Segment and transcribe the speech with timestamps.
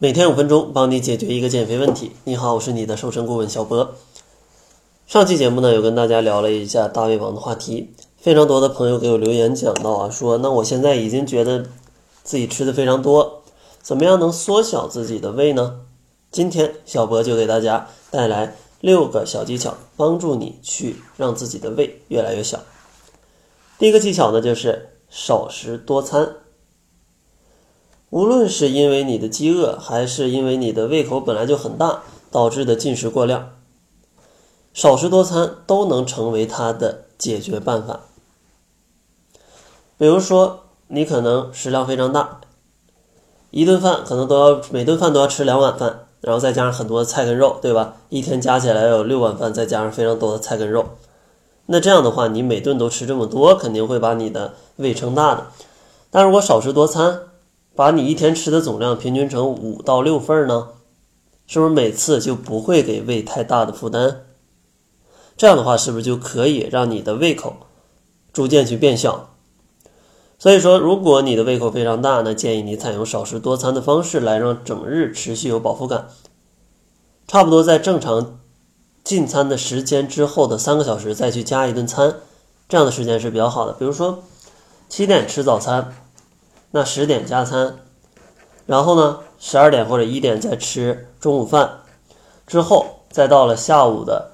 [0.00, 2.12] 每天五分钟，帮你解决一个减肥问题。
[2.22, 3.96] 你好，我是你的瘦身顾问小博。
[5.08, 11.66] 上期节目呢，有跟大家聊了一下大胃王的话题，非常多的朋友给我留言讲到啊，说那我现在已经觉得
[12.22, 13.42] 自己吃的非常多，
[13.82, 15.80] 怎么样能缩小自己的胃呢？
[16.30, 22.60] 今天小博就给大家带来六个小技巧，帮助你去让自己的胃越来越小。
[23.80, 26.36] 第一个技巧呢，就是少食多餐。
[28.10, 33.50] 无论是因为你的饥饿，还是因为你的胃口本来就很大导致的进食过量，
[34.72, 38.00] 少食多餐都能成为它的解决办法。
[39.98, 42.40] 比如说，你可能食量非常大，
[43.50, 47.96] 一顿饭可能都要每顿饭都要吃两碗饭，然后再加上很多菜跟肉，对吧？
[48.08, 50.86] 一天加起来有六碗饭，再加上非常多的菜跟肉，
[51.66, 55.48] 那这样的话，你每顿都吃这么多，肯定会把你的胃撑大的。
[56.10, 57.20] 但如果少食多餐，
[57.78, 60.70] 把你一天吃的总量平均成五到六份呢，
[61.46, 64.22] 是不是每次就不会给胃太大的负担？
[65.36, 67.54] 这样的话，是不是就可以让你的胃口
[68.32, 69.30] 逐渐去变小？
[70.40, 76.08] 所以说，如果你的胃口非常大，那建议你采用少食多餐的方式来让整日持续有饱腹感。
[77.28, 78.40] 差不多在正常
[79.04, 82.16] 进餐的时间之后的三个小时再去加一顿餐，
[82.68, 83.72] 这样的时间是比较好的。
[83.74, 84.24] 比如说
[84.88, 85.94] 七点吃早餐。
[86.70, 87.78] 那十点加餐，
[88.66, 91.80] 然后呢，十二点或者一点再吃中午饭，
[92.46, 94.32] 之后再到了下午的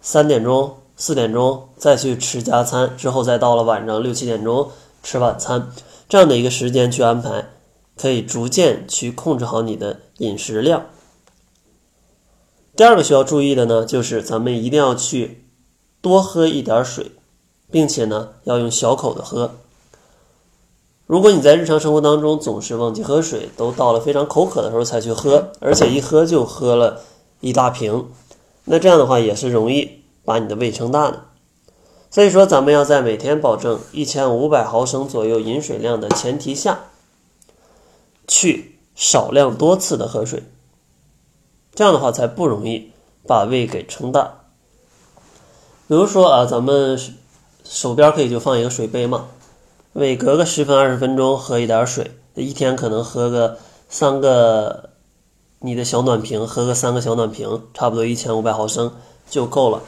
[0.00, 4.70] 三点钟、四点钟再去吃加餐，之后再到了晚上六七点钟
[5.02, 5.70] 吃晚餐，
[6.08, 7.50] 这样的一个时间去安排，
[7.96, 10.86] 可以逐渐去控制好你的饮食量。
[12.74, 15.46] 第二个需要注意的呢，就是咱们一定要去
[16.00, 17.12] 多喝一点水，
[17.70, 19.56] 并且呢，要用小口的喝。
[21.06, 27.00] 如果你在日常生活当中总是忘记喝水，都到了非常口渴的时候才去喝，而且一喝就喝了
[27.40, 28.08] 一大瓶，
[28.64, 31.22] 那这样的话也是容易把你的胃撑大的。
[32.10, 36.86] 所以说，咱们要在每天保证一千五百毫升左右饮水量的前提下，
[38.26, 40.42] 去少量多次的喝水，
[41.72, 42.90] 这样的话才不容易
[43.28, 44.40] 把胃给撑大。
[45.86, 46.98] 比如说啊，咱们
[47.62, 49.26] 手边可以就放一个水杯嘛。
[49.98, 53.56] 每隔个十分二十分钟喝一点水，一天可能喝个
[53.88, 54.90] 三个，
[55.60, 58.92] 你的小暖瓶喝个三个小暖瓶，差不多一千五百毫升
[59.30, 59.80] 就够了。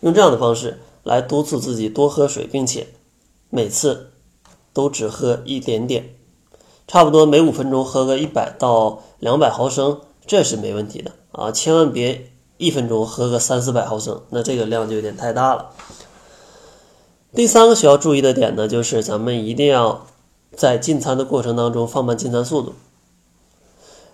[0.00, 2.88] 用这样的方式来督促自己多喝水，并且
[3.48, 4.10] 每次
[4.74, 6.14] 都只喝一点点，
[6.86, 11.50] 差不多每五分钟喝个一百到两百毫升，这是没问题的啊！
[11.50, 15.70] 千万别一分钟喝个三四百毫升，那这个量就有点太大了。
[17.34, 20.06] 第三个需要注意的点呢，就是咱们一定要
[20.54, 22.74] 在进餐的过程当中放慢进餐速度，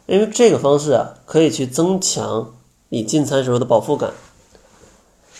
[0.06, 2.54] 因为这个方式啊，可以去增强
[2.88, 4.12] 你进餐时候的饱腹感。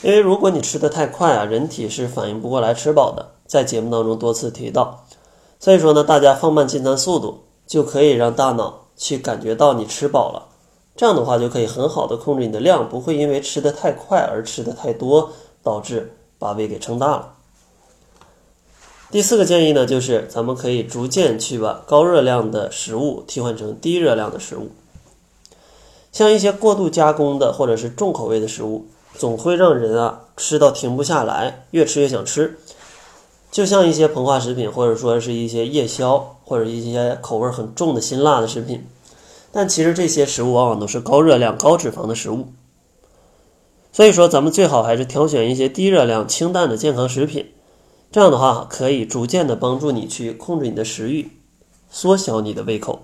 [0.03, 5.07] 因为如果你吃的太快啊，人体是反应不过来吃饱的，在节目当中多次提到。
[5.59, 10.49] 所以说呢，大家放慢进餐速度，就可以让大脑去感觉到你吃饱了，
[10.97, 15.31] 这样的话就可以很好的控制你的量，不会因为吃的太快而吃的太多，
[15.63, 17.35] 导致把胃给撑大了。
[19.11, 24.71] 第四个建议呢，就是咱们可以逐渐去把高热量的食物替换成低热量的食物。
[26.13, 32.57] 像一些过度加工的或者是重口味的食物，总会让人啊吃到停不下来，越吃越想吃。
[33.51, 38.87] 就像一些膨化食品，或者说是一些夜宵，或者一些口味很重的辛辣的食品。
[39.51, 42.53] 但其实这些食物往往都是高热量、高脂肪的食物。
[43.91, 47.51] 所以说，咱们最好还是挑选一些低热量、清淡的健康食品。
[48.13, 51.31] 这样的话，可以逐渐的帮助你去控制你的食欲，
[51.91, 53.03] 缩小你的胃口。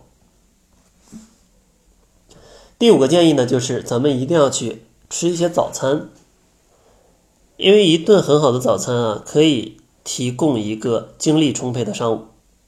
[2.78, 6.08] 第五个建议呢，就是咱们一定要去吃一些早餐，
[7.56, 12.26] 因为一顿很好的早餐啊，可以提供一个精力充沛的上午，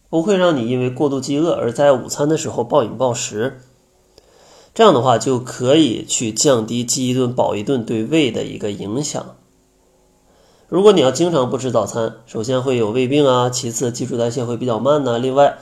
[0.08, 3.60] 不会让你因为过度饥饿而在午餐的时候暴饮暴食。
[4.72, 9.34] 这样的话，就可以去降低饥一顿饱一顿对胃的一个影响。
[10.68, 15.56] 如果你要经常不吃早餐，首先会有胃病啊，其次基础代谢会比较慢呢，另外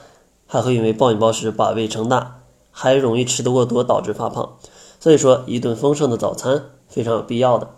[0.48, 2.40] 还会因为暴饮暴食把胃撑大，
[2.72, 4.56] 还容易吃得过多导致发胖。
[4.98, 7.70] 所以说，一顿丰盛的早餐非常有必要的。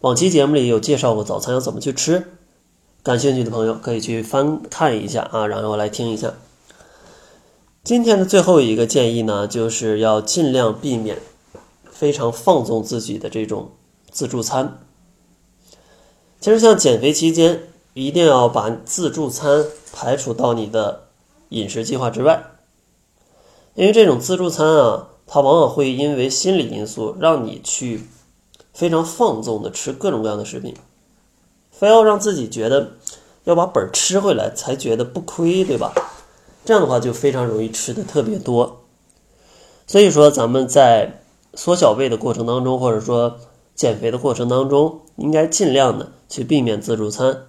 [0.00, 2.28] 往期节目里有介绍过早餐要怎么去吃，
[3.02, 6.32] 感兴趣的朋友可以去翻看一下啊，然后来听一下。
[7.84, 11.18] 今天的最后一个建议呢，就是要尽量避免
[11.90, 13.72] 非常放纵自己的这种
[14.10, 14.78] 自助餐。
[16.40, 21.08] 其实，像减肥期间，一定要把自助餐排除到你的
[21.50, 22.44] 饮食计划之外，
[23.74, 28.06] 因为这种自助餐啊，它往往会因为心理因素让你去
[28.72, 30.74] 非常放纵的吃各种各样的食品，
[31.70, 32.92] 非要让自己觉得
[33.44, 35.92] 要把本吃回来才觉得不亏，对吧？
[36.64, 38.80] 这样的话就非常容易吃的特别多。
[39.86, 41.22] 所以说，咱们在
[41.52, 43.36] 缩小胃的过程当中，或者说
[43.74, 47.42] 减肥的过程当中，应该尽量的去避免自助餐。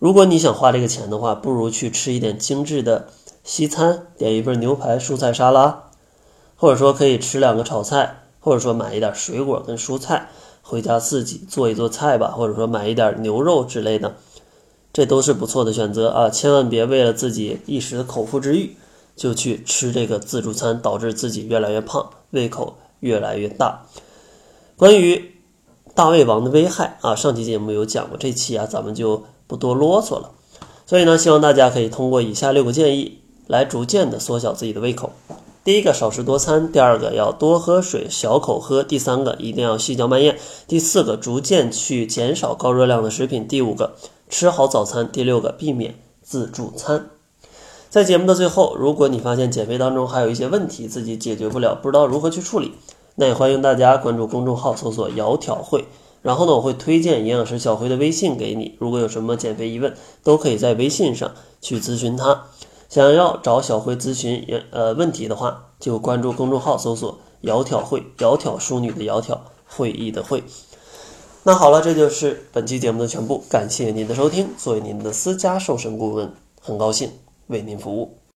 [0.00, 3.06] 如果你想花这个钱的话，不如去吃一点精致的
[3.44, 5.90] 西餐，点一份牛排、蔬菜沙拉，
[6.56, 10.30] 或者说可以吃两个炒菜，或者说买一点水果跟蔬菜
[10.62, 14.16] 回家自己做一做菜吧，或者说买一点牛肉之类的，
[14.92, 16.30] 这都是不错的选择啊！
[16.30, 18.76] 千万别为了自己一时的口腹之欲
[19.14, 23.86] 就去吃这个自助餐，导致自己越来越胖，胃口越来越大。
[24.76, 25.31] 关于
[25.94, 29.24] 大胃王的危害啊，上期节目有讲过，这期啊咱们就。
[29.44, 30.30] 不多啰嗦了，
[30.86, 33.18] 所以呢，希望大家可以通过以下六个建议
[33.48, 35.12] 来逐渐的缩小自己的胃口。
[35.62, 40.36] 第一个，少食多餐；第二个，要多喝水，小口喝；第三个，一定要细嚼慢咽；
[40.66, 43.92] 第四个，逐渐去减少高热量的食品；第五个，
[44.30, 47.10] 吃好早餐；第六个，避免自助餐。
[47.90, 52.72] 在节目的最后，如果你发现减肥当中还有一些问题自己解决不了，不知道如何去处理，
[53.14, 55.86] 那也欢迎大家关注公众号，搜索“窈窕会”。
[56.22, 58.76] 然后呢，我会推荐营养师小辉的微信给你。
[58.78, 62.44] 如果有什么减肥疑问，都可以在微信上去咨询他。
[62.88, 70.44] 想要找小辉咨询呃问题的话，就关注公众号，搜索“窈窕会”，窈窕淑女的窈窕，会议的会。
[71.42, 73.42] 那好了，这就是本期节目的全部。
[73.50, 74.48] 感谢您的收听。
[74.56, 77.10] 作为您的私家瘦身顾问，很高兴
[77.48, 78.21] 为您服务。